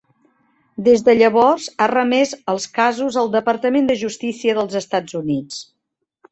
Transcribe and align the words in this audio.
Des 0.87 1.03
de 1.09 1.13
llavors, 1.17 1.67
ha 1.85 1.89
remès 1.91 2.33
els 2.55 2.67
casos 2.79 3.21
al 3.25 3.31
Departament 3.37 3.93
de 3.93 4.01
Justícia 4.07 4.59
dels 4.61 4.83
Estats 4.85 5.23
Units. 5.25 5.65